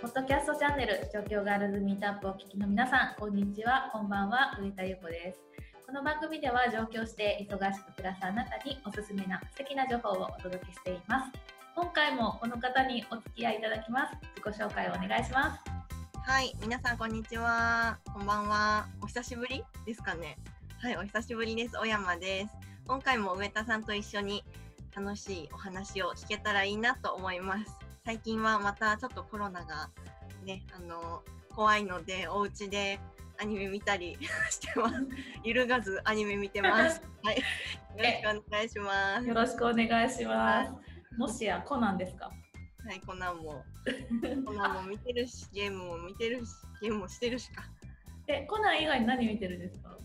[0.00, 5.40] ポッドキャストチャンネル状況ガールズミートアップをお聞きの皆さん、こんにちは、こんばんは、上田優子です。
[5.86, 11.30] この番組では上京して忙しく暮らすあなたにおすすめな素敵な情報をお届けしています。
[11.76, 14.16] 今回もこの方にお付き合いいただきます。
[14.36, 15.60] 自己紹介をお願いします。
[16.14, 17.98] はい、皆さんこんにちは。
[18.10, 18.86] こんばんは。
[19.02, 20.38] お久しぶりですかね。
[20.78, 21.76] はい、お久しぶりです。
[21.76, 22.54] 小山です。
[22.86, 24.42] 今回も上田さんと一緒に
[24.96, 27.79] 楽しいお話を聞けたらいいなと思います。
[28.04, 29.90] 最近はまたちょっとコロナが
[30.44, 31.22] ね、あの、
[31.54, 32.98] 怖いので、お家で
[33.40, 34.16] アニメ見たり
[34.50, 34.96] してます。
[35.44, 37.02] 揺るがずアニメ見てます。
[37.22, 37.36] はい。
[37.36, 37.42] よ
[37.98, 39.26] ろしくお願いします。
[39.26, 40.72] よろしくお願いします。
[41.16, 42.30] もしやコナンですか？
[42.86, 43.62] はい、コナンも。
[44.46, 47.62] コナンも見てるし、ゲームも見てるし、ゲームもしてるしか。
[48.26, 49.98] え、コナン以外に何見てるんですか？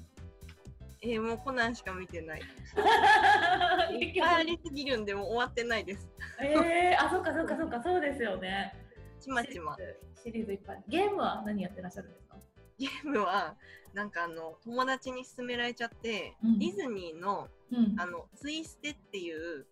[1.08, 2.42] えー、もうコナンしか見てない。
[4.00, 6.10] いっぱいありすぎるんで、もう終わってないです。
[6.42, 8.74] えー、あ、そっかそっかそっか、そうですよね。
[9.20, 9.78] ちまちま。
[10.24, 10.84] シリーズいっぱい。
[10.88, 12.38] ゲームは何やってらっしゃるんですか？
[12.80, 13.56] ゲームは、
[13.94, 19.68] なんかあの、友達に勧められちゃって、うんディズニーの、うんあの、ツイステっていう、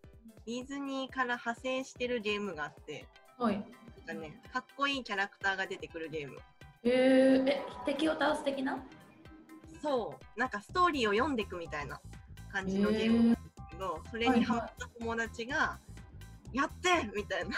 [0.45, 3.08] ディズニーから派生してるゲームがあって、
[3.39, 3.56] はい。
[4.06, 6.38] なんかね、かっこいいキャラクターが出てくるゲーム。
[6.84, 8.78] えー、え、敵を倒す的な？
[9.84, 12.00] そう、なんかストーリーを読んでいくみたいな
[12.52, 15.78] 感じのゲームなんですけど、それにハマった友達が、
[16.53, 17.58] やってみたいな。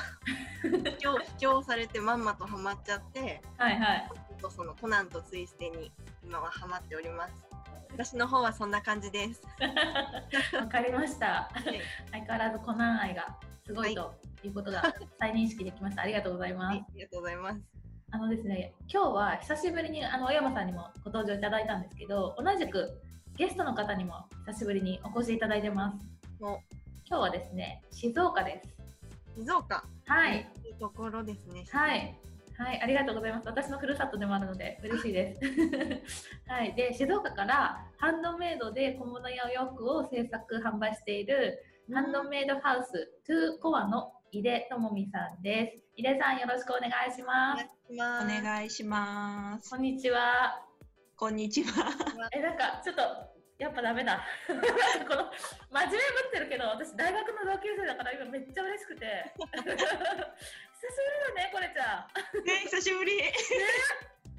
[0.61, 4.09] 布教布教されてまんまとハマっちゃってはいはい。
[4.41, 5.91] とそのコナンとツイステに
[6.23, 7.33] 今はハマっております。
[7.91, 9.41] 私の方はそんな感じです。
[10.55, 11.49] わかりました。
[11.53, 11.81] はい、
[12.11, 14.81] 相変わらずコナン愛がすごいということが
[15.19, 16.03] 再認識できました。
[16.03, 16.65] ありがとうございます。
[16.67, 17.74] はい、ありがとうございます
[18.11, 23.01] あのですね、今日は久しぶりにあの小山さんにもご登場いただいたんですけど、同じく
[23.37, 25.97] ゲストの方にも久しぶりにお越しいただいてます。
[26.41, 26.61] も
[27.07, 28.69] 今日はですね、静岡です。
[29.37, 30.49] う静岡はい。
[30.65, 32.15] いいところですねはい。
[32.57, 33.47] はい、ありがとうございます。
[33.47, 35.41] 私のふるさとでもあるので嬉しいです。
[36.47, 41.61] はい、で静岡からハンドメイドで小物やお洋服を制作販売している
[41.93, 45.85] ハンドメイドハウストゥーコアの井出智美さんです。
[45.97, 47.74] 井出さんよろしくお願いしおます。
[47.87, 49.69] お願いします。
[49.69, 50.59] こんにちは。
[51.15, 51.85] こんにちは。
[52.33, 53.01] えなんかちょっと
[53.59, 54.25] やっぱダメだ。
[55.07, 55.31] この
[55.69, 59.33] 真面目ぶってるけど私大学の同級生だから今めっちゃ嬉しくて。
[59.37, 59.77] 久しぶり
[61.27, 62.43] だねこれちゃん。
[62.43, 63.21] ね、久しぶり。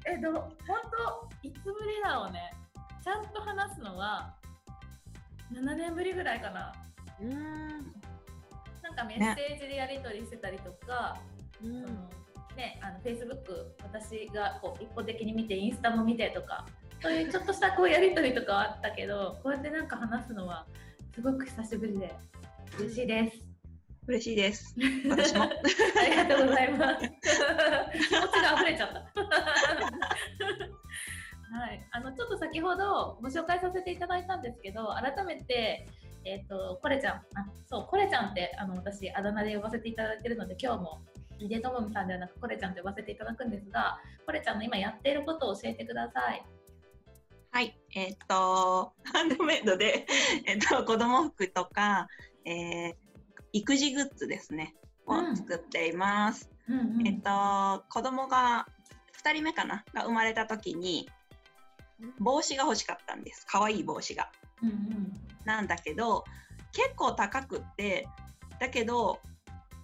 [0.05, 2.53] えど本当いつぶりだろうね
[3.03, 4.33] ちゃんと話すのは
[5.51, 6.73] 7年ぶりぐらいかな
[7.19, 7.93] うーん
[8.81, 11.17] なんかメッセージでやり取りしてたりとか、
[11.61, 12.26] うんその
[12.57, 16.65] ねあの Facebook 私がこう一方的に見てインスタも見てとか
[17.01, 20.65] そういうちょっとしたこうやり取りとかはあったけどこうやってなんか話すのは
[21.15, 22.13] すごく久しぶりで
[22.79, 23.37] 嬉しいです。
[24.07, 24.75] 嬉しいです。
[25.09, 25.43] 私も。
[25.43, 25.49] あ
[26.07, 27.01] りがとうございます。
[28.07, 28.99] 気持ちが溢れちゃった。
[31.57, 35.87] はい、あのちょっと先ほどご紹介させていただいたんですけど、改めて。
[36.25, 37.23] えっ、と、コレちゃん、あ、
[37.67, 41.01] そう、コレちゃんって、あの、私、あだ名で呼ばせていただいているので、今日も。
[41.39, 46.45] 井出智美さんではなく、コレちゃんと呼ばせていただくんですが、コレちゃんの今やっていることを教えてください。
[47.51, 47.79] はい。
[47.95, 50.05] えっ、と、 ハンドメイドで、
[50.45, 52.07] えっ、と、子供服とか、
[52.45, 52.95] えー
[53.53, 54.75] 育児グッズですね。
[55.05, 56.51] をうん作っています。
[56.67, 58.67] うんうんえっ、と、子供が、
[59.13, 59.83] 二人目かな？
[59.93, 61.09] が生まれた時に、
[62.19, 63.45] 帽子が欲しかったんです。
[63.47, 64.29] 可愛い帽子が。
[64.61, 65.13] うん
[65.45, 66.25] なんだけど、
[66.73, 68.07] 結構高くって、
[68.59, 69.21] だけど、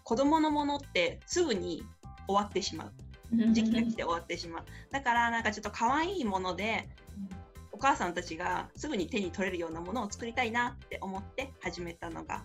[0.03, 1.83] 子供のものってすぐに
[2.27, 2.93] 終わってしまう。
[3.33, 3.53] うん。
[3.53, 4.65] 時期が来て終わってしまう。
[4.91, 6.89] だからなんかちょっと可愛いもので、
[7.71, 12.43] お母さんたちがすぐに手に取れるようなものを作りたいなって思って始めたのが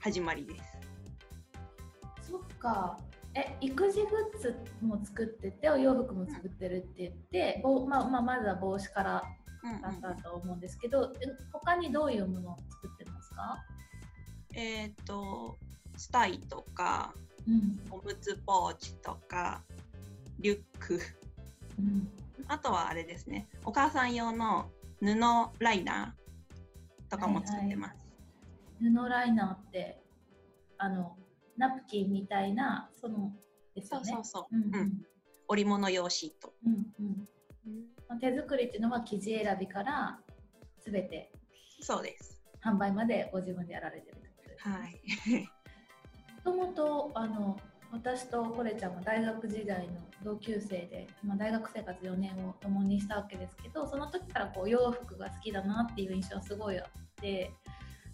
[0.00, 0.54] 始まりで
[2.22, 2.30] す。
[2.30, 2.98] そっか。
[3.34, 9.22] え、育児グッズも作ってて、お洋服も作ってるって言って、ぼまあまあ、まずは帽子から
[9.62, 13.58] うんだったと思うんですけど、え他にどういうものを作ってますか？
[14.54, 15.58] えっ、と、
[15.98, 17.12] スタイとか、
[17.46, 17.80] うん。
[17.90, 19.62] おむつポーチとか、
[20.38, 21.00] リュック、
[21.78, 22.08] うん。
[22.46, 25.14] あとはあれですね、お母さん用の布
[25.58, 28.06] ライナーとかも作ってます。
[28.80, 30.00] 布ライナーって
[30.78, 31.16] あの
[31.56, 33.32] ナプキンみたいなその
[33.74, 34.06] ですよね。
[34.06, 34.56] そうそうそう。
[34.56, 34.92] うんううんん。
[35.48, 36.52] 織物用シート。
[36.64, 37.28] うんうん。
[38.08, 40.20] まあ手作りっていうのは生地選びから
[40.78, 41.32] すべて
[41.80, 42.40] そうです。
[42.64, 44.74] 販売までご自分でやられてるってことですね。
[44.74, 45.50] はい。
[46.44, 47.58] もともとあの
[47.90, 56.84] 私とコレちゃんは大学時代の同級生で、まあ、大学生活4年を共にしたわけですけどその時からこう洋服が好きだなっていう印象はすごいあっ
[57.20, 57.50] て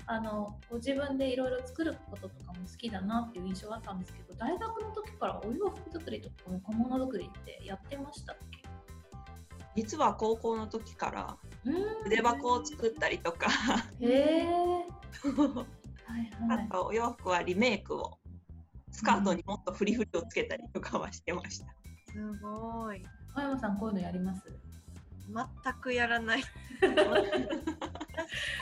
[0.06, 8.62] あのご自分でいろいろ作ることとかも好きだなっていう印象があったんですけど大学の時からお洋服作りとか小物作りってやってましたっけ？
[9.74, 12.04] 実は高校の時からうん。
[12.04, 13.48] 筆箱を作ったりとか。
[14.00, 14.46] へえ
[16.14, 16.66] はいはい。
[16.66, 18.18] あとお洋服はリメイクを
[18.90, 21.66] スカートにもっとフリフリをつけたりとかはしてました。
[22.06, 23.02] すごい。
[23.34, 24.42] 青山さんこういうのやります？
[25.28, 26.44] 全くやらない。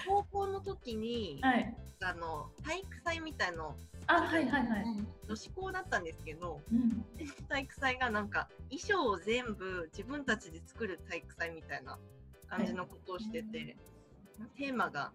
[0.09, 1.77] 高校の時に、はい。
[2.05, 3.77] あの体育祭みたいの
[4.09, 4.85] あはいはいはい、
[5.29, 7.05] 女子校だったんですけどうん、
[7.49, 11.97] 体育祭がなんか衣装を全部自分たちで作る体育祭みたいな
[12.49, 13.77] 感じのことをしてて、
[14.59, 15.13] テーマが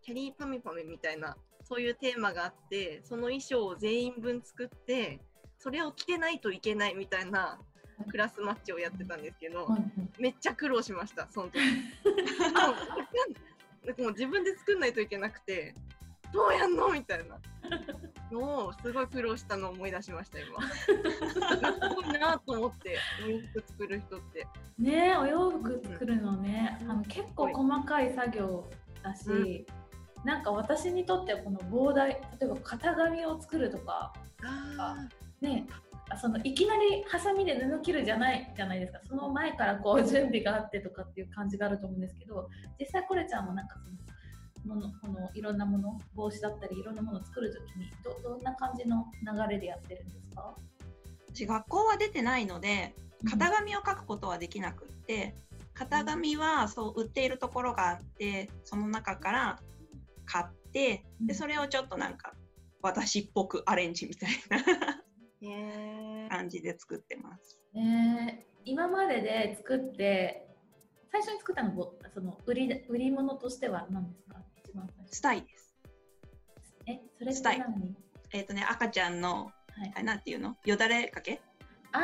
[0.00, 1.36] キャリーパミュパミュみたいな
[1.70, 5.20] そういうテーマがあってその衣装を全員分作って
[5.56, 7.60] それを着てないといけないみたいな
[8.10, 9.68] クラスマッチをやってたんですけど、
[10.18, 11.60] めっちゃ苦労しましたその時。
[14.02, 15.74] もう自分で作んないといけなくて
[16.32, 17.38] どうやんのみたいな。
[18.32, 20.62] のをすごい苦労したのを思い出しました今。
[20.72, 20.86] す
[21.94, 24.46] ごいなと思ってお洋服作る人って。
[24.78, 28.70] ねえお洋服作るのね、うんあの結構細かい作業
[29.02, 29.66] だし、
[30.24, 34.12] なんか私にとってはこの膨大例えば型紙を作るとか
[34.44, 34.96] あ
[35.40, 35.66] ね
[36.10, 39.00] あそのいきなりハサミで布切るじゃないじゃないですか。
[39.08, 43.76] その前からこう準備があってとかっていう感じがあると思うんですけど実際これちゃんもなんか
[44.62, 50.54] そのものこのいろんなもの帽子だったりいろんなものを作るときにどどんな感じの流れでやってるんですか？
[51.32, 52.94] 私学校は出てないので
[53.24, 55.34] 型紙を書くことはできなくって
[55.74, 59.60] 型紙はそう売っているところがあってその中から
[60.30, 62.32] 買ってでそれをちょっとなんか
[62.82, 64.30] 私っぽくアレンジみたい
[65.40, 67.58] な 感じで作ってます。
[67.72, 68.46] ねえ。
[68.64, 70.46] 今までで作って
[71.10, 74.36] 最初に作ったのぼその売り売り物としては何ですか？
[74.64, 75.16] 一番最初。
[75.16, 75.74] スタイです。
[76.86, 77.00] え？
[77.18, 77.56] それっスタイ。
[77.56, 77.96] て何
[78.32, 79.50] えっ、とね赤ちゃんの
[79.94, 80.04] はい。
[80.04, 80.56] なんていうの？
[80.64, 81.40] よだれかけ？
[81.92, 82.02] あー。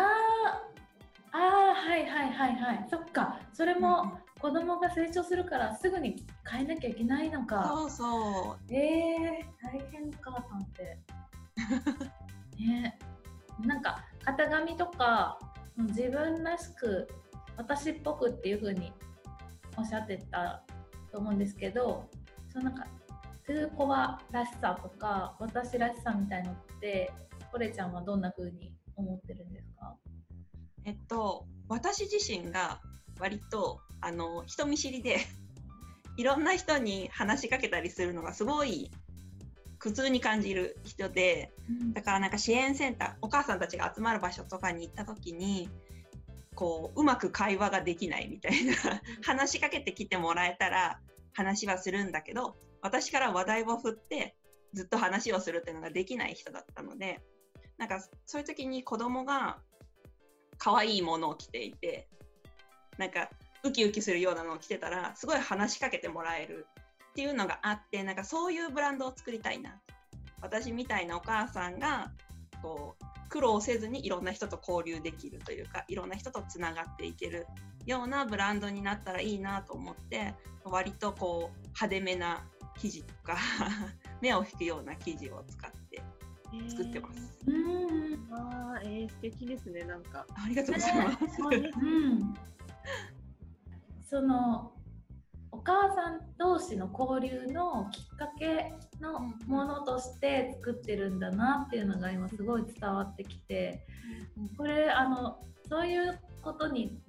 [1.32, 2.86] あーはいはいはいはい。
[2.90, 3.40] そっか。
[3.52, 6.16] それも子供が成長するからすぐに
[6.48, 7.64] 変えなきゃいけないのか。
[7.68, 8.74] そうそう。
[8.74, 10.98] えー、大変お母さんって。
[12.58, 12.98] ね。
[13.64, 15.38] なんか型紙とか
[15.78, 17.08] 自分らしく
[17.56, 18.92] 私っぽくっていう風に
[19.78, 20.62] おっしゃってた
[21.10, 22.08] と思うんですけど
[22.52, 22.86] そのなんか
[23.46, 27.10] トゥーコアらしさとか私らしさみたいのって
[27.50, 29.96] コレちゃんはどんな風に思ってるんですか？
[30.84, 32.82] えっと私自身が
[33.18, 35.18] 割とあの人見知りで
[36.16, 38.90] いろんな人に話しかけたりするのがすごい
[39.78, 41.52] 苦痛に感じる人で
[41.92, 45.68] だからなんか支援センターお母さんたちが集まる場所とかに行った時に
[46.54, 48.74] こううまく会話ができないみたいな
[49.22, 51.00] 話しかけてきてもらえたら
[51.34, 54.34] 話はするんだけど私から話題を振って
[54.72, 57.20] ずっと話をするっていうのができない人だったので
[57.76, 59.58] なんかそういう時に子供が
[60.58, 62.08] 可愛いものを着ていて
[62.96, 63.28] なんか
[63.64, 66.66] ウキウキするようなのを着てたらすごい話しかけてもらえる
[67.10, 69.80] っていうのがあってなんかそういうブランドを作りたいな
[70.42, 72.12] 私みたいなお母さんが
[72.62, 77.46] こう苦労せずにいろんな人と交流できるというかいろんな人とつながっていける
[77.86, 82.46] ようなブランドになったらいいなと思って割とこう派手めな
[82.78, 83.36] 生地とか
[84.20, 86.02] 目を引くような生地を使って
[86.68, 87.38] 作ってます。
[87.46, 91.18] うんあーえー、素敵ですねなんかありがとうございます。
[91.42, 92.34] うん、
[94.08, 94.72] その
[95.50, 103.84] お母さん同士の交流のきっかけのものとして作ってるんだなっていうのが今すごい伝わってきて
[104.56, 107.00] これあのそういうことに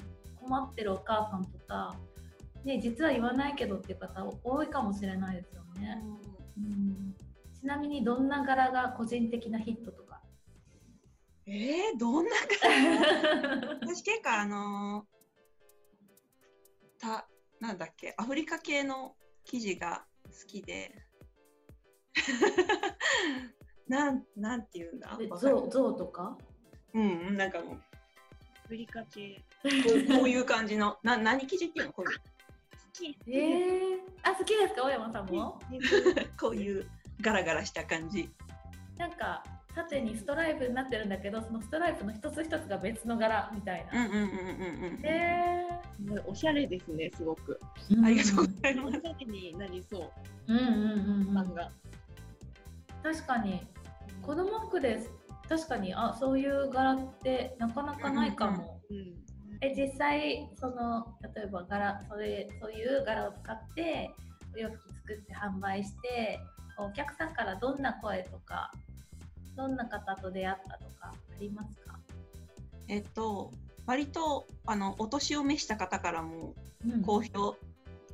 [0.41, 1.95] 困ってるお母さんとか、
[2.63, 6.01] ね、実は言わないけどっていう方多いかもしれないですよね。
[6.57, 7.15] うん、
[7.59, 10.21] ちなみにどんな柄が個人的なヒットとか？
[11.45, 12.31] えー、どんな
[13.81, 15.16] 私結構あのー
[16.99, 17.27] た
[17.59, 20.93] なんだっけアフリカ系の生地が好きで。
[23.87, 25.17] なんなんて言うんだ？
[25.21, 26.37] えわかる象象とか？
[26.93, 27.81] うんうんなんかもう。
[28.65, 29.41] アフリカ系。
[29.63, 29.69] こう
[30.19, 30.97] こういう感じの。
[31.03, 31.93] な何生地っていうの？
[31.93, 32.19] こういう。
[32.19, 32.23] 好
[32.91, 33.17] き。
[33.27, 34.83] えー、あ好きですか？
[34.83, 35.59] 大山さんも？
[36.39, 36.89] こういう
[37.21, 38.29] ガラガラした感じ。
[38.97, 39.43] なんか
[39.77, 44.29] 縦にストライプになってるんだけどそのストライプの一つ一つが別の柄みたいな、うんうんうんうんう
[45.01, 45.67] んえ
[46.25, 47.59] おしゃれですねすごく。
[47.89, 49.01] ー、ありがとうございおます。
[49.01, 50.11] しゃれになりそう。
[50.47, 51.45] うんうんうんうん。
[53.03, 53.65] 確かに。
[54.21, 55.11] 子供服です。
[55.49, 59.13] 確かにあそういう柄ってなかなかないかも、うん
[59.59, 64.11] え実際その例えば柄それそういう柄を使って
[64.53, 66.39] お洋服作作って販売して
[66.77, 68.71] お客さんからどんな声とか
[69.57, 71.99] どんな方と出会ったとかありますか？
[72.87, 73.51] えっと
[73.85, 76.53] 割とあのお年を召した方からも
[76.85, 77.01] うん。
[77.01, 77.57] 好評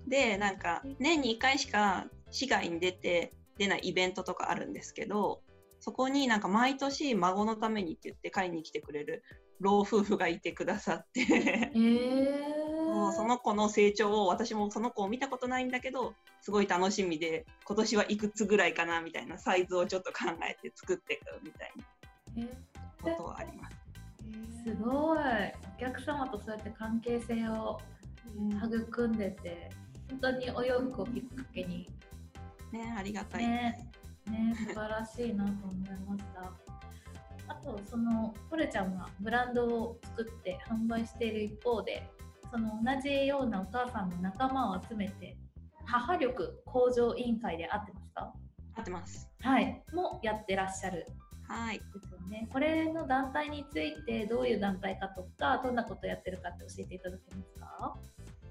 [0.07, 5.41] で、なんか年に1回しか市外に出て出ないイベントとかあるんですけど
[5.79, 9.23] そこになんか毎年孫のためにって言って買いに来てくれる
[9.59, 11.21] 老夫婦がいてくださって。
[11.21, 12.62] えー
[13.03, 21.83] もうその子の成長を私もその子を見たことないんだけどすごい楽しみで今年はいくつぐらいかなみたいなサイズをちょっと考えて作っていくみたいな
[22.38, 22.57] え
[23.01, 23.83] ことはあります。
[24.63, 25.19] すごい。
[25.75, 27.79] お客様とそうやって関係性を
[28.65, 29.69] 育んでて
[30.10, 31.89] 本当にお洋服をきっかけに。
[32.72, 33.45] ねありがたい。
[33.45, 33.89] ね
[34.27, 36.53] ね素晴らしいなと思いました。
[37.48, 42.10] あとそのコレちゃんはブランドを作って販売している一方で
[42.53, 45.36] その同じようなお母さんの仲間を集めて
[45.86, 48.33] 母力向上委員会で合ってますか？
[48.75, 49.27] 合ってます。
[49.41, 49.83] はい。
[49.91, 51.07] もやってらっしゃる。
[51.48, 51.79] はい。
[51.79, 52.48] ですよね。
[52.53, 57.95] これの団体についてどういう団体かとかどんなことやってるかって教えていただけますか？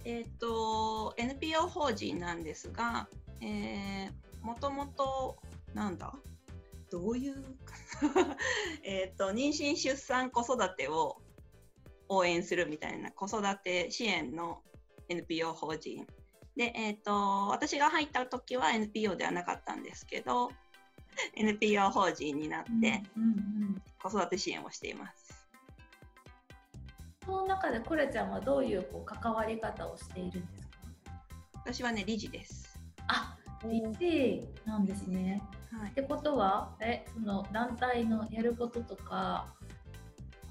[0.05, 3.09] えっ、と NPO 法人なんですが、
[3.41, 4.11] えー、
[4.43, 5.37] もともと
[5.75, 6.13] なんだ？
[6.91, 7.37] どういう
[8.85, 11.23] えっと妊娠出産子育てを
[12.17, 14.61] 応援するみたいな子育て支援の
[15.09, 16.07] NPO 法人
[16.57, 20.51] で、えっと私が入った時は NPO ではなかったんですけど
[21.37, 23.03] NPO 法人になって
[24.03, 25.47] 子育て支援をしています。
[27.25, 30.79] その中でコレちゃんはどういうこう関わり方をしているんですか？
[31.65, 32.81] 私はね理事です。
[33.09, 35.41] あ理事なんですね。
[35.71, 39.55] はいっ、てことはえその団体のやることとか、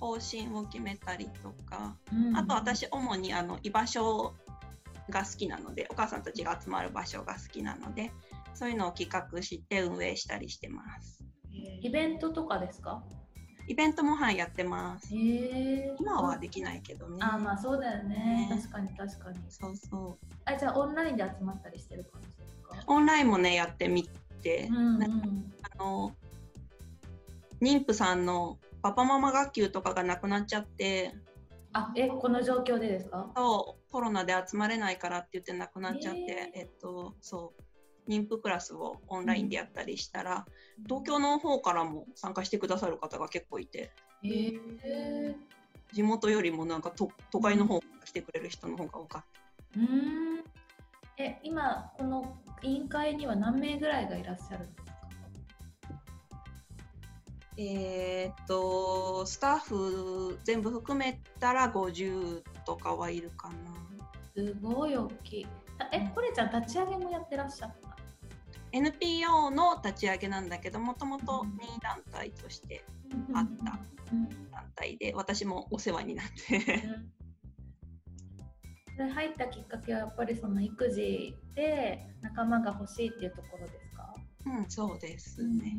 [0.01, 2.35] 方針を決めたりとかうん。
[2.35, 4.33] あと私主にあの居場所
[5.09, 8.11] が好きなのでお母さんたちが集まる場所が好きなので
[8.53, 11.23] そういうのを企画して運営したりしてます。
[11.81, 13.01] イベントとかですか？
[13.67, 15.15] イベントもはいやってます。
[15.15, 17.17] へえ今はできないけどね。
[17.21, 18.47] あまあそうだよね。
[18.49, 18.49] ね。
[18.49, 19.39] 確かに確かに。
[19.49, 20.25] そうそう。
[20.45, 22.83] あじゃあオンラインで集まったりしてる感じですか？
[22.87, 24.09] オンラインもねやってみ
[24.41, 25.03] て、うんうん。
[25.03, 26.11] あの
[27.61, 31.13] 妊婦さんのパパママ学級とかがなくなっちゃって。
[31.73, 33.31] あえこの状況でですか？
[33.35, 37.61] そうコロナで集まれないからって言ってなくなっちゃって、ええっとそう。
[38.09, 40.45] 妊婦クラスをオンラインでやったりしたら、
[40.85, 43.91] 東京の方からも参加してくださる方が結構いて。
[44.23, 45.35] へえ
[45.93, 49.25] 地元よりもなんかと都会の方から来てくれる人の方が多かっ
[49.73, 49.79] た。
[49.79, 49.85] うー
[50.39, 50.43] ん。
[51.17, 54.90] え今この委員会には何名ぐらいがいらっしゃるんですか？
[57.63, 63.55] えーっとスタッフ全部含めたら50とかはいるかな。
[64.35, 65.47] すごい大きい。
[65.77, 67.95] あえこれちゃん立ち上げもやってらっしゃった
[68.71, 72.83] ？NPO の立ち上げなんだけどもともと任意団体として
[73.35, 73.79] あった
[74.11, 74.29] うん。
[74.49, 76.83] 団体で私もお世話になって。
[79.09, 84.13] 入ったきっかけはやっぱりその育児で仲間が欲しいっていうところですか、
[84.45, 85.75] うんそうですね、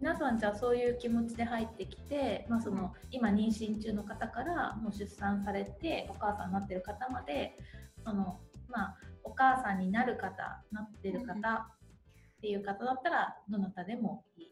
[0.00, 7.58] 皆さんじゃあそういう気持ちで入ってきて、まあ、その今妊娠中の方からもう出産されてお母さんになってる方まで
[8.04, 8.38] その、
[8.68, 14.50] まあ、お母さんになる方なってる方っていう方だったらどなたでもいいっ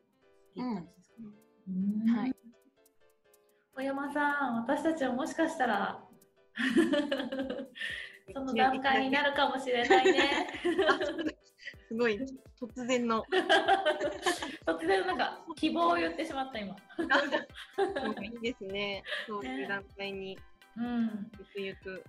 [0.55, 1.17] ていう感じですか、
[1.69, 2.11] うん。
[2.11, 2.33] はい
[3.77, 6.03] 小山さん私たちはもしかしたら
[8.33, 10.49] その段階になるかもしれないね。
[11.89, 12.19] すごい
[12.61, 13.25] 突然の
[14.67, 16.77] 突然なんか希望を言ってしまった今。
[16.99, 19.03] なんかいいですね。
[19.27, 20.39] そういう団体に
[20.77, 21.31] うん。
[21.39, 22.05] ゆくゆく。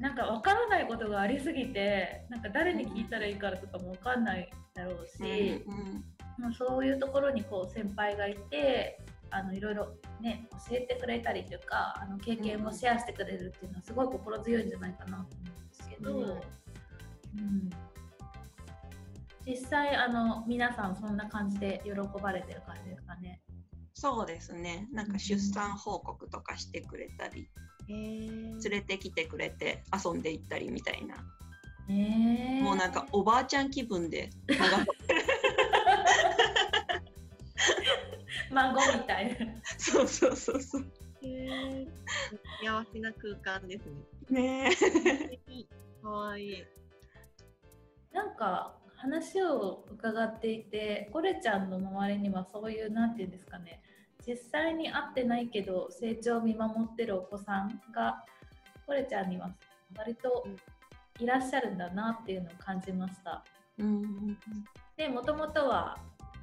[0.00, 6.04] なんかわからないことがありすぎて、なんか誰に聞いたらいいからとかもわかんないだろうし、うん
[6.36, 8.98] まあそういうところにこう先輩がいて、
[9.30, 15.26] あのいろいろね教えてくれたりというか、あの経験もシェアしてくれるっていうのはすごい心強いんじゃないかなと思
[15.58, 17.70] うんですけど、うんうん
[19.46, 23.40] 実際あの皆さんそんな感じで喜ばれてる感じですかね。
[23.92, 27.48] そうですねなんか出産報告とかしてくれたり、
[27.88, 31.16] へー連れてきてくれて遊んでいったりみたいな、
[32.62, 34.30] もうなんかおばあちゃん気分で
[38.50, 39.46] 孫みたいな。
[39.78, 40.86] そうそうそうそう
[42.60, 43.86] 幸せな空間です
[44.30, 44.70] ね。
[44.70, 44.76] ね
[46.02, 46.64] かわいい。
[48.12, 53.82] なんか話を伺っていてコレちゃんの周りにはそういうなんていうんですかね
[54.26, 58.24] 実際に会ってないけど成長を見守ってるお子さんが
[58.86, 59.50] コレちゃんには
[59.96, 60.46] 割と
[61.20, 63.44] いらっしゃるんだなっていうのを感じました。
[63.78, 64.38] うん
[64.96, 65.98] でもともとは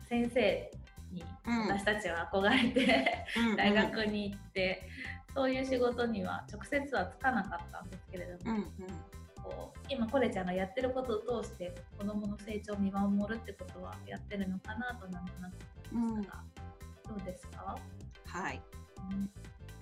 [0.08, 0.72] 先生
[1.12, 1.68] にうん。
[1.68, 3.56] 私たちは憧れて、うん。
[3.58, 4.88] 大学に行って
[5.34, 8.66] そういう仕事には直接はつかなかったんですけれども、うんうん
[9.44, 15.54] こう今コレちゃんがやってることを通して子どもの成長を見守るってことはやってるのかなとなんとなく
[15.92, 16.44] 思いましたが、
[17.10, 17.78] どうですか、
[18.26, 18.62] はい。
[19.12, 19.30] うん。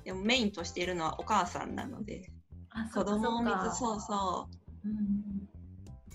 [0.03, 2.31] でもメインとしているのはお母さんなので
[2.71, 4.47] あ子供を見かずそうそ
[4.83, 4.91] うう。
[4.91, 5.49] んうん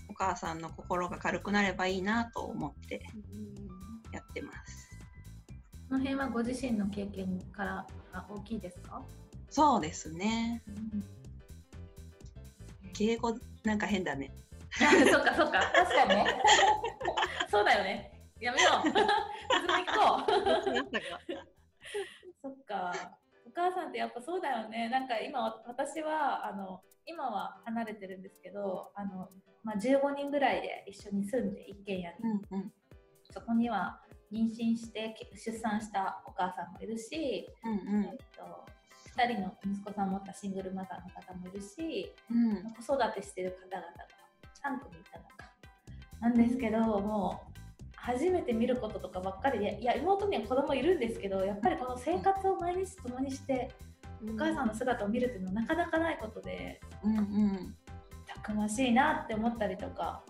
[0.07, 3.05] お母さんの心が軽くなればいいなと思って
[4.13, 4.89] やってます。
[5.89, 9.03] この辺はご自身の経験からが大きいですか、
[9.49, 10.63] そうですね。
[10.67, 11.14] うん
[12.95, 14.31] 敬語なんか変だね。
[14.71, 15.59] そっかそっか。
[15.73, 16.41] 確かにね。
[17.51, 18.11] そうだよね。
[18.39, 18.87] やめよう。
[18.87, 20.31] 進み行こう。
[22.41, 22.93] そっか。
[23.45, 24.89] お母さんってやっぱそうだよね。
[24.89, 29.29] なんか今私はあの今は離れてるんですけどあの、
[29.63, 32.73] まあ、15人ぐらいで一緒に住んで一軒家に、うんうん。
[33.31, 38.03] そこには妊娠して出産したお母さんもいるし、うん。
[38.05, 38.65] えっと、
[39.17, 42.49] 2人の息子さんを持ったシングルマザーの方もいるしうん。
[42.49, 45.35] うん子育てしてる方々が3組いたのか
[46.21, 47.55] なんですけどもう
[47.95, 53.71] 初めて見ることとかばっかりでいや妹には子供いるんですけどやっぱりこの生活を毎日共にして
[54.23, 57.75] お母さんの姿を見るっていうのはなかなかないことでうんうん。
[58.27, 60.23] たくましいなって思ったりとか、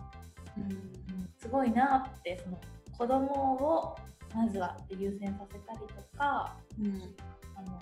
[0.56, 1.28] うん。
[1.38, 2.58] すごいなってその
[2.96, 3.96] 子供を
[4.34, 7.14] まずは優先させたりとかうん。
[7.56, 7.78] あの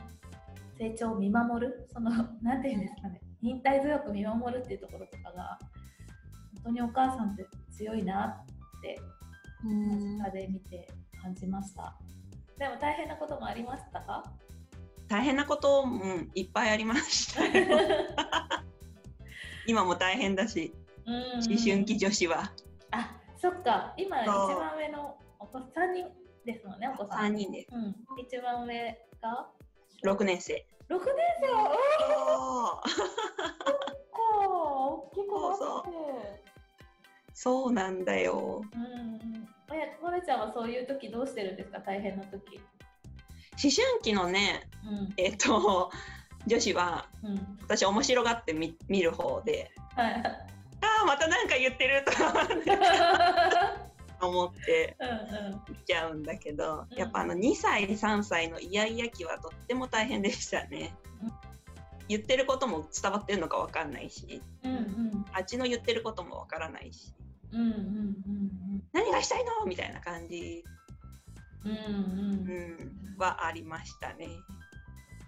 [0.78, 2.10] 成長を見守るその
[2.42, 3.20] なんていうんですかね。
[3.42, 5.58] 忍耐強く見守るっていうところとかが
[6.56, 8.44] 本当にお母さんって強いな
[8.78, 8.98] って
[9.64, 10.18] うん。
[10.18, 10.88] 間近で見て
[11.22, 11.94] 感じました。
[12.58, 14.22] でも大変なこともありましたか？
[15.08, 17.78] 大変なこと、うん、いっぱいありましたよ。
[19.66, 20.72] 今も大変だし
[21.06, 21.14] うん。
[21.14, 22.52] 思春期女子は。
[22.90, 23.92] あそっか。
[23.96, 26.10] 今一番上のお子3人
[26.44, 27.20] ですもんねお子さん。
[27.26, 27.68] 3人です。
[27.74, 29.50] うん、一番上が？
[30.04, 30.64] 6年生。
[30.90, 31.04] 6年
[31.40, 31.48] 生？
[31.52, 32.90] おー。
[34.46, 36.42] 大きくなって。
[37.32, 37.72] そう。
[37.72, 38.62] なんだよ。
[38.74, 39.48] うんうん。
[39.74, 41.80] えこれちゃんはそういう時どうしてるんですか？
[41.80, 42.60] 大変な時。
[43.62, 45.14] 思春期のねうん。
[45.16, 45.90] えっと
[46.46, 47.58] 女子はうん。
[47.62, 49.70] 私面白がって見見る方で。
[49.96, 50.14] はい
[50.82, 52.70] ああまたなんか言ってるとか思って
[54.28, 55.62] うんうん。
[55.68, 56.98] 見ちゃうんだけどうん。
[56.98, 60.94] やっぱあの2歳3歳のイヤイヤ期はとっても大変でしたね。
[61.22, 61.32] うん。
[62.08, 65.24] 言ってることも伝わってるのかわかんないしうんうん。
[65.32, 67.12] あっちの言ってることもわからないし
[67.52, 69.66] うんうんうん何がしたいの？
[69.66, 70.62] みたいな感じ、
[71.64, 71.76] うんうん。
[71.76, 74.28] ううんん、はありましたね。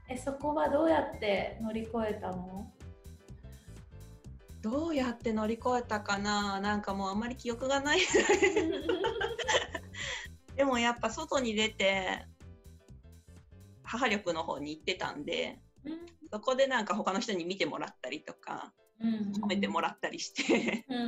[0.08, 2.70] えそこはどうやって乗り越えたの？
[4.68, 6.60] どうやって乗り越えたかな？
[6.60, 8.00] なんかもうあんまり記憶がない。
[10.56, 12.26] でもやっぱ外に出て
[13.84, 15.60] 母力の方に行ってたんで
[16.32, 19.32] そこでなんか他の人に見てもらったりとかうん。
[19.40, 21.02] 褒めてもらったりしてうんう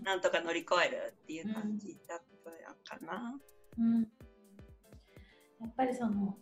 [0.00, 0.02] ん。
[0.02, 2.22] なんとか乗り越えるっていう感じだっ
[2.86, 3.38] たかな。
[3.78, 4.00] うん。
[5.60, 6.38] やっぱりその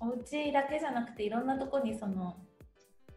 [0.00, 2.42] お家だけじゃなくていろんなとこにその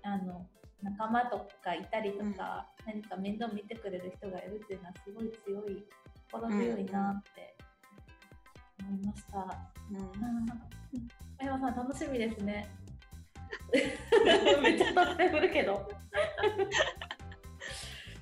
[0.02, 0.50] あの
[0.82, 5.84] 仲間とかいたりとか、何か面倒見てくれる人がいるっていうのはすごい強い
[6.32, 7.58] 心強いなって
[8.88, 9.40] 思いました。
[9.92, 10.00] うん
[11.40, 12.70] 小山さん楽しみですね。
[14.62, 15.90] めっちゃ撮ってくるけど。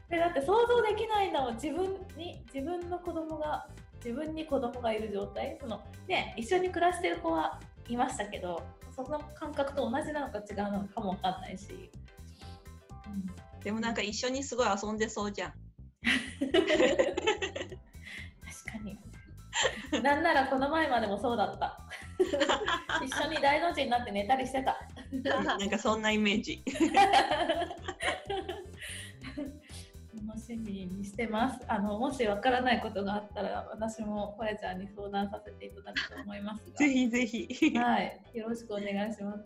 [0.10, 1.84] でだって想像できないんだもん自分
[2.16, 8.64] に自分の子供が自分に子供がいる状態そのね一緒に暮らしてる子はいましたけど
[8.96, 11.92] その感覚と同じなのか違うのかもわかんないし、
[13.68, 15.52] でもなんか一緒にすごい遊んでそうじゃん。
[15.52, 15.62] 確
[18.72, 18.78] か
[19.92, 21.78] になんならこの前までもそうだった
[23.04, 24.78] 一緒に大の字になって寝たりしてた
[25.44, 26.64] なんかそんなイメージ。
[30.26, 31.60] 楽しみにしてます。
[31.68, 37.74] あのもしわからないことがあったら私もこれちゃんに相談させていただくと思いますぜひぜひ。
[37.74, 39.44] が、はい、よろしくお願いします。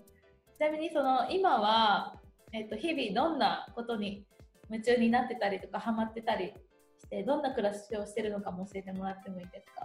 [0.59, 2.20] ちなみにその今は
[2.53, 4.25] えっと日々どんなことに
[4.69, 6.53] 夢中になってたりとかハマってたり
[6.99, 9.81] してどんな暮らしをしてるのかも教えてもらってもいいですか？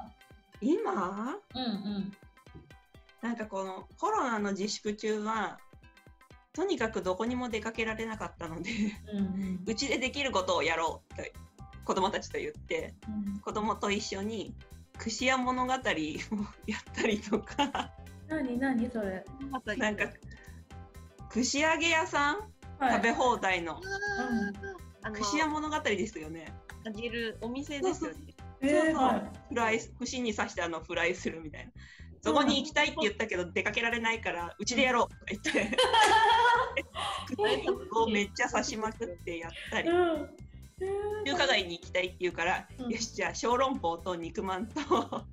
[0.60, 1.36] 今？
[1.54, 1.66] うんう
[1.98, 2.12] ん
[3.22, 5.58] なんかこのコロナの自粛中は
[6.52, 8.70] とにかくどこにも出かけられなかったので
[9.12, 11.22] うんうんうちでできることをやろうと
[11.84, 13.38] 子供たちと言ってうん。
[13.40, 14.54] 子供と一緒に
[14.98, 15.84] 串屋物語をやっ
[16.94, 17.92] たりとか
[18.28, 19.24] 何何それ？
[19.76, 20.04] なんか
[21.28, 22.38] 串揚げ屋さん、
[22.78, 22.92] はい。
[22.94, 23.80] 食べ放題の。
[23.80, 24.76] うん。
[25.02, 26.52] あの串屋物語ですよね。
[26.86, 28.34] あげるお店ですよね。
[28.60, 28.86] えそう。
[28.86, 29.30] そうはい。
[29.48, 31.72] フライ串に刺してあのフライするみたいな。
[32.22, 35.08] そこに行きたいって言ったけど出かけられないからうちでやろう。
[35.08, 35.76] とか言って。
[37.36, 39.88] 串をめっちゃ刺しまくってやったり。
[39.88, 40.30] うん。
[41.24, 42.90] 中華街に行きたいって言うから、うん。
[42.90, 44.80] よしじゃあ小籠包と肉まんと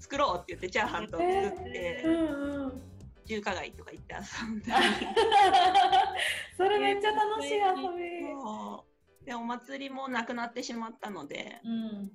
[0.00, 2.93] 作ろうって言ってチャーハンと作って、うんうん
[3.26, 5.06] 中華街とか行って遊んだり
[6.56, 7.64] それめっちゃ楽しい遊
[7.96, 9.24] び。
[9.24, 12.10] でお祭りもなくなってしまったのでうん。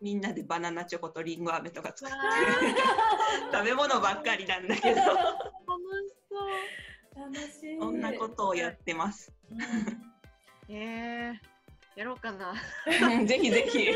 [0.00, 2.24] みんなでバナナチョコとリンゴ飴とか作ってわ
[3.52, 5.16] 食べ物ばっかりなんだけどー楽し
[6.28, 6.46] そ
[7.16, 7.20] う。
[7.20, 7.78] 楽しい。
[7.78, 9.32] そんなことをやってます。
[9.50, 10.74] うん。
[10.74, 12.54] えー、やろうかな。
[13.24, 13.92] ぜひぜひ。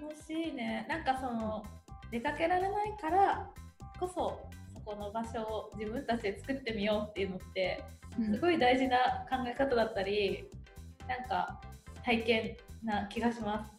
[0.00, 0.86] 楽しいね。
[0.88, 1.64] なんかその
[2.10, 3.50] 出かけられないから
[4.02, 4.40] こそ
[4.74, 7.84] そこの場所を自分たちで作ってみようっていうのって
[8.32, 8.98] すごい大事な
[9.30, 10.50] 考え方だったり、
[11.08, 11.60] なんか
[12.04, 13.70] 体験な気がします。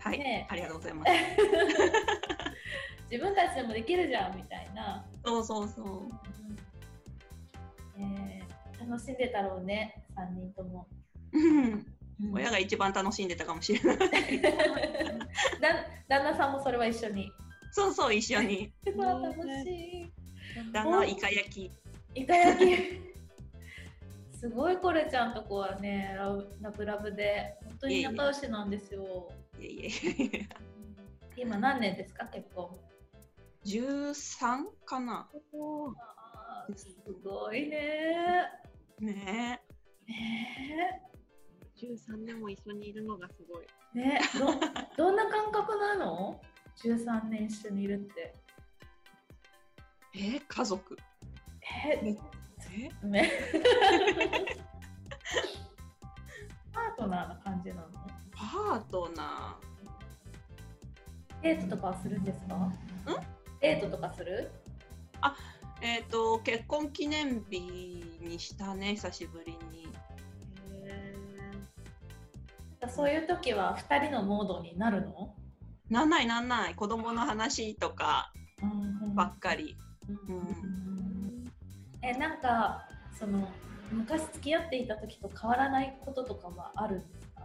[0.00, 1.12] はい、ねありがとうございます。
[3.10, 5.06] 自分たちでもできるじゃんみたいな。
[5.24, 6.08] そうそうそう。
[7.98, 8.44] えー
[8.86, 10.86] 楽しんでたろうね、3人とも。
[11.32, 11.86] うん
[12.32, 13.98] 親が一番楽しんでたかもしれない。
[15.60, 17.30] だ 旦那さんもそれは一緒に。
[17.74, 18.72] そうそう、一緒に。
[18.86, 19.34] うわ楽
[19.64, 20.12] しい。
[20.72, 21.72] 旦那はイカ焼き。
[22.14, 22.76] イカ焼き。
[24.38, 29.28] すごいこれちゃんとこはねラブラブラブで本当に仲良しなんですよ。
[29.58, 30.48] いえいえ。
[31.36, 32.78] 今何年ですか結婚
[33.64, 35.28] ？13かな。
[36.76, 36.86] す
[37.24, 38.52] ごいね。
[39.00, 39.60] ね
[40.06, 41.02] ね
[41.76, 43.66] 13年も一緒にいるのがすごい。
[43.96, 44.20] えね
[44.96, 46.40] どどんな感覚なの？
[46.82, 48.34] ?13 年一緒にいるって。
[50.16, 50.36] え。
[50.36, 50.96] え家族？
[51.86, 52.00] え？
[53.02, 53.06] え？
[53.06, 53.30] ね
[56.72, 57.82] パートナーな感じなの？
[58.32, 59.58] パートナ
[61.42, 62.72] デートとかはするんですか？
[63.60, 64.50] デートとかする？
[65.22, 65.54] ー。
[65.82, 67.60] えっ、と、結婚記念日
[68.20, 69.86] にしたね、久しぶりに。
[70.86, 71.14] へ
[72.88, 75.33] そういう時は2人のモードになるの、
[75.94, 76.74] なんないなんない。
[76.74, 79.76] 子供の話とかうんばっかり。
[82.02, 83.48] えなんかその
[83.92, 87.42] 昔付き合っていた時と変わらないこととかはあるんですか？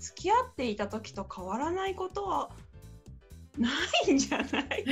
[0.00, 2.50] 付き合っていた時と変わらないことは
[3.56, 3.68] な
[4.08, 4.84] いんじゃない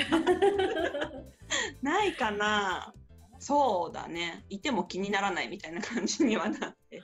[1.83, 2.05] な。
[2.05, 2.95] いかな。
[3.41, 4.45] そうだね。
[4.49, 7.03] いても気にならないみたいな感じにはなって、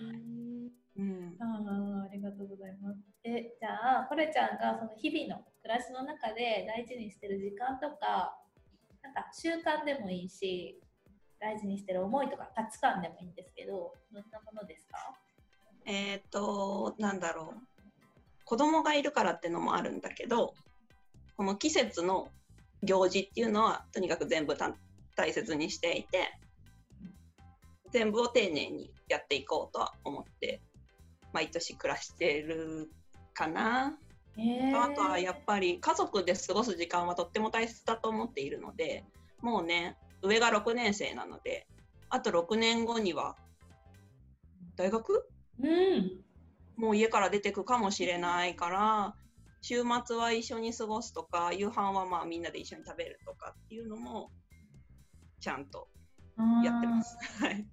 [3.31, 3.47] います。
[3.47, 8.37] えじゃあこれちゃんがその日々の暮らしの中で大事にしてる時間とか
[9.03, 10.79] なんか習慣でもいいし
[11.41, 15.15] 大事にしてる思いとか価値観でもいいんですけどどんなものですか？
[15.87, 17.61] えっ、となんだろう
[18.45, 20.55] 子供がいるからってのもあるんだけど
[21.37, 22.29] この季節の
[22.83, 24.57] 行事っていうのはとにかく全部
[25.17, 26.39] 大切にしていて
[27.91, 30.61] 全部を丁寧にやっていこうとは思って
[31.33, 32.91] 毎年暮らしてる
[33.35, 33.99] かな。
[34.39, 39.05] えあとはやっぱり家族で過ごす時間はとっても大切だと思っているので
[39.43, 41.67] もうね上が6年生なので
[42.09, 43.37] あと6年後には
[44.77, 45.29] 大学？
[45.63, 46.21] うん。
[46.77, 49.15] もう家から出てくかもしれないから
[49.61, 54.31] 週末は一緒に過ごすとか夕飯はまあみんなで一緒に食べるとかっていうのも
[55.41, 55.89] ちゃんと
[56.65, 57.19] やってます。
[57.43, 57.57] はい。
[57.57, 57.67] す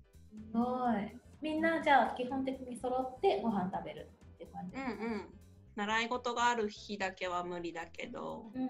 [0.51, 1.17] ごい。
[1.41, 4.75] みんなじゃあ基本的に揃ってご飯食べるっていう感じ？
[4.75, 5.46] うんうん
[5.77, 8.69] 習い事がある日だけは無理だけどうんうん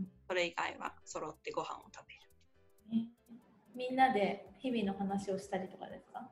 [0.00, 0.08] ん。
[0.28, 2.20] それ以外は揃ってご飯を食べる。
[2.92, 3.06] え
[3.76, 6.28] みんなで日々の話をしたりとかですか？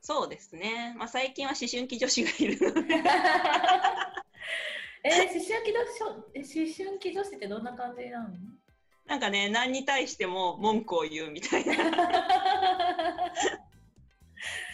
[0.00, 2.94] そうですね、まあ、最近は思春期女子がいるので。
[5.04, 5.98] えー、思春期女子
[6.34, 6.46] え思
[6.88, 8.28] 春期女子ってどんな感じなの？
[9.06, 11.74] なんかね何に対しても文句を言うみたいな。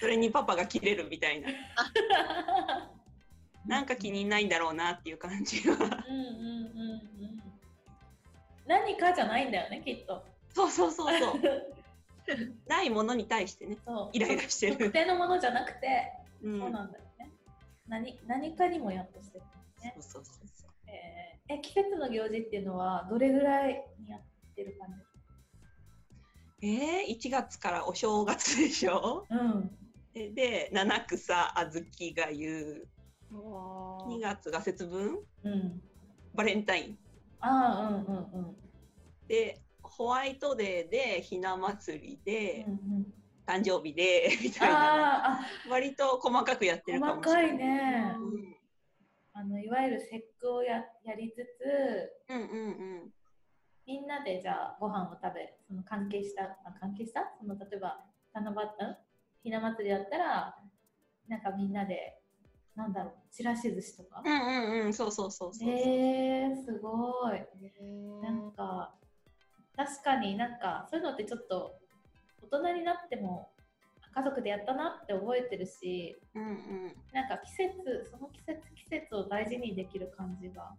[0.01, 1.48] それにパパが切れるみたいな
[3.69, 5.75] なんか気にないんだろうなっていう感じは。
[5.77, 7.43] うんうんうんうん。
[8.67, 10.25] 何かじゃないんだよねきっと。
[10.55, 11.41] そうそうそうそう。
[12.67, 13.79] ないものに対してね、
[14.13, 14.77] イライラしてる。
[14.77, 17.31] 特定のものじゃなくて、うん、そうなんだよね。
[17.87, 19.45] 何何かにもやっとしてる
[19.83, 19.95] ね。
[20.01, 20.71] そうそうそうそう。
[20.87, 24.21] えーえ季節の行事っていうのはどれぐらいにやっ
[24.55, 24.89] てる感
[26.61, 26.67] じ？
[26.67, 29.27] えー、1月からお正月でしょ？
[29.31, 29.71] うん。
[30.15, 32.98] えで七草小豆がゆー
[33.33, 35.19] 2月が節分？
[35.45, 35.83] うん。
[36.35, 36.99] バレンタイン。
[37.41, 38.57] ああうんうんうん。
[39.29, 43.07] でホワイトデーでひな祭りで、うん
[43.49, 45.38] 誕生日で みたいな。
[45.38, 47.57] あ割と細かくやってるかもしれない。
[47.57, 48.14] ね。
[48.19, 48.57] うん。
[49.33, 53.12] あのいわゆる節句をややりつつうんうんうん。
[53.87, 57.35] みんなでじゃあご飯を食べその関係したあ関係した？
[57.41, 58.97] その例えば七夕？
[59.45, 60.59] ひな祭りだったら
[61.27, 62.21] なんかみんなで
[62.79, 64.23] なんだろうちらし寿司とか？
[64.25, 64.37] うんう
[64.83, 65.69] んうんそうそうそうそう。
[65.69, 67.41] えー、すごい。
[68.23, 68.95] なんか
[69.77, 71.75] 確かになんかそういうのってちょっと
[72.43, 73.51] 大人になっても
[74.14, 76.93] 家族でやったなって覚えてるしうんうん。
[77.12, 80.73] なんか季節その季節季節を大事にできる感じが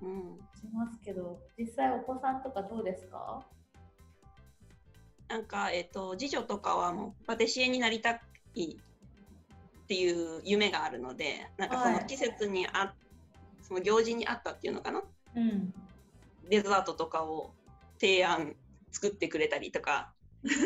[0.00, 0.38] うん。
[0.54, 3.44] しますけど実際お子さんとかどうですか？
[5.28, 8.20] なんかえっ、と次女とかはもうパティシエになりた
[8.54, 8.76] い
[9.92, 11.94] っていう夢があるので、なんかそはい。
[12.00, 12.94] の季節にあ、
[13.60, 15.02] その行事にあったっていうのかな？
[15.36, 15.74] うん。
[16.48, 17.52] デザートとかを
[18.00, 18.56] 提案
[18.90, 20.14] 作ってくれたりとか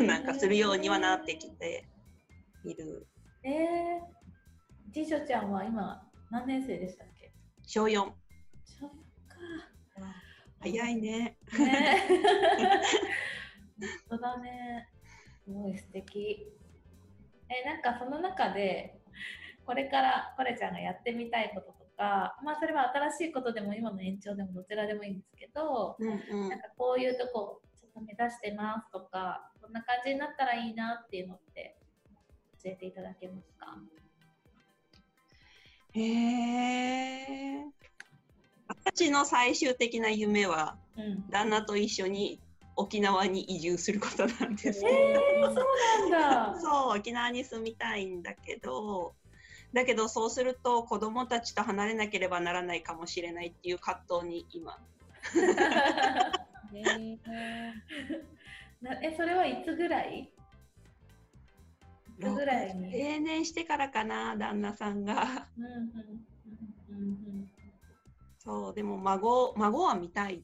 [0.01, 1.89] なんかするようにはなってきて
[2.63, 3.05] いる。
[3.43, 7.33] えー、次女ちゃんは今何年生でしたっけ？
[7.65, 8.13] 小4小
[8.79, 8.95] 四か。
[10.61, 11.37] 早いね。
[11.59, 12.03] ね。
[14.09, 14.87] 本当だね。
[15.43, 16.47] すごい素敵。
[17.49, 18.96] えなんかその中で
[19.67, 26.49] これからこれちゃんがやってみたいこととかまあそれは新しいことでも今の延長でもどちらでもいいんですけど、うんうん。
[26.49, 31.77] なんかこういうとこちょっと目指してますとかこんな感じになったらいいなっていうのって
[32.63, 33.77] 教えていただけますか？
[35.93, 37.65] へえ
[38.67, 41.29] 私の最終的な夢はうん。
[41.29, 42.39] 旦那と一緒に
[42.77, 44.81] 沖縄に移住することなんです。
[44.81, 46.59] けど、えー、そうなんだ。
[46.61, 49.13] そう沖縄に住みたいんだけど
[49.73, 54.77] だけどそうすると子供たちと離れなければならないかもしれないっていう葛藤に今。
[58.81, 60.31] なえそれはいつぐらい？
[62.19, 62.91] いつぐらいに？
[62.91, 65.47] 定年してからかな旦那さんが。
[68.39, 70.43] そうでも孫孫は見たい。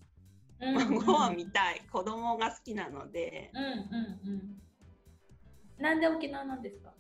[0.60, 0.96] うんうん。
[1.06, 1.82] 孫は見たい。
[1.92, 3.52] 子供が好きなので。
[3.54, 4.62] うんうんうん。
[5.78, 6.93] なんで沖縄なんですか？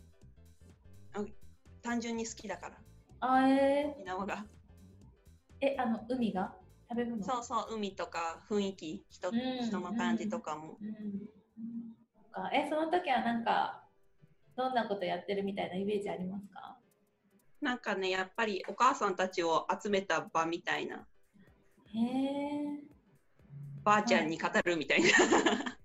[1.83, 2.77] 単純に好きだから。
[3.19, 4.45] あえ沖縄が。
[5.61, 6.53] ー、えあの海が？
[6.89, 7.23] 食べ物？
[7.23, 10.77] そうそう海とか雰囲気人,、うん人の感じとかも。
[10.81, 10.93] うんうん
[12.15, 12.49] そっか。
[12.53, 13.83] えその時はなんか
[14.55, 16.77] どんなことやってるみたいなイメージありますか？
[17.61, 21.05] なんかねやっぱりお母さんたちを集めた場みたいな。
[21.93, 22.83] へえ
[23.83, 25.07] ばあちゃんに語るみたいな。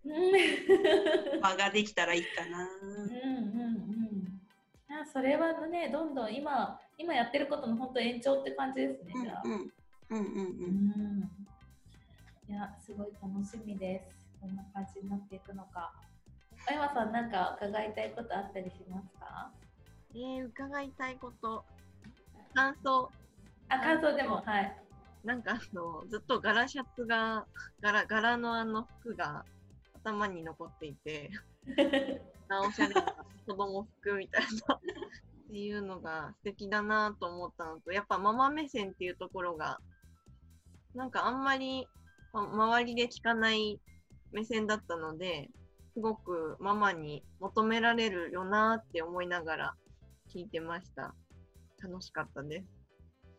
[0.04, 1.40] うん。
[1.42, 2.68] 場ができたらいいかな。
[2.82, 3.38] うん
[5.12, 10.20] それはねどんどん今今やってることの本当延長って感じですねうんじゃあ、うんうんうん。
[10.20, 10.22] うん。
[10.22, 11.30] うん
[12.48, 14.26] いやすごい楽しみです。
[14.40, 15.92] どんな感じになっていくのか。
[16.66, 19.50] 小山さんなんか伺いたいことあったりしますか？
[20.14, 21.62] えー、伺いたいこと。
[22.54, 23.10] 感想。
[23.68, 24.76] あ感想でもはい。
[25.24, 27.44] なんかあのずっと柄シャツが
[27.82, 29.44] 柄柄のあの服が
[30.02, 31.30] 頭に残っていて
[32.48, 33.02] なおしゃれな
[33.46, 34.74] 子供服みたいな。
[34.74, 39.78] っていうのが素敵だなと思ったのとやっぱママ目線っていうところが
[40.94, 41.88] なんかあんまり、
[42.34, 43.80] ま周りで聞かない
[44.32, 45.48] 目線だったので
[45.94, 49.74] すごくママに求められるよなって思いながら
[50.32, 51.14] 聞いてました。
[51.82, 52.66] 楽しかったです、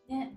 [0.09, 0.35] ね。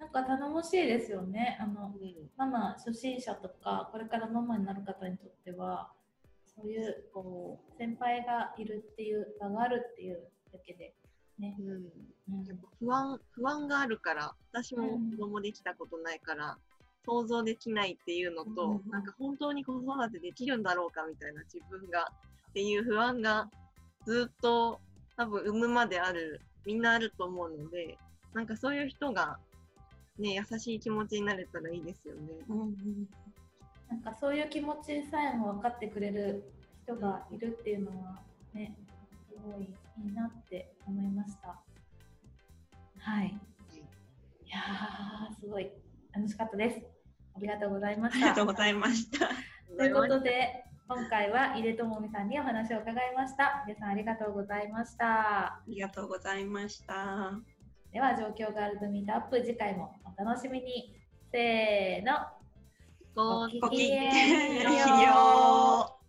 [0.00, 1.58] なんか頼もしいですよね。
[1.60, 2.30] あのうん。
[2.36, 5.92] ママ初心者とかこれからママになる方にとっては
[6.56, 10.94] そういうこう先輩がいるっていう場があるっていうだけで
[11.38, 11.56] ね、
[12.78, 16.56] 不安不安があるから私も子供できたことないから、
[17.04, 22.12] 想像できないっていうのと、うんなんか本当に子育てできるんだろうかみたいな自分が
[22.50, 23.48] っていう不安が
[24.06, 24.78] ずっと
[25.16, 27.98] 多分産むまであるみんなあると思うので
[28.34, 29.38] なんかそういう人が
[30.18, 32.20] ね優しい気持ちになれたらいいですよね。
[32.48, 32.76] うんうん
[33.92, 36.50] なんかそういう気持ちさえも分かってくれる
[36.82, 38.22] 人がいるっていうのは
[38.54, 38.74] ね
[39.28, 41.60] すごいいいなって思いました。
[42.98, 43.26] はい。
[43.26, 45.70] いやーすごい。
[46.14, 46.80] 楽しかったです。
[47.36, 48.18] ありがとうございまあした。
[48.20, 49.28] りがとうございました。
[49.76, 53.62] ということで今回は井出智美さんにお話を伺いました。
[53.68, 55.06] 井出さんありがとうございました。
[55.06, 57.32] ありがとうございました。
[57.92, 60.94] では状況ガールズミートアップ次回もお楽しみに。
[61.30, 62.41] せーの
[63.14, 66.01] ごごきげんよう。